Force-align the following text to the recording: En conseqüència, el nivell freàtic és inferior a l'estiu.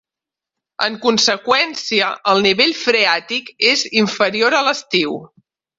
En 0.85 0.95
conseqüència, 1.03 2.09
el 2.33 2.43
nivell 2.49 2.75
freàtic 2.81 3.55
és 3.75 3.89
inferior 4.05 4.63
a 4.63 4.69
l'estiu. 4.71 5.21